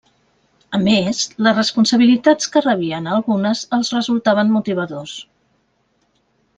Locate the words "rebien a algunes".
2.65-3.63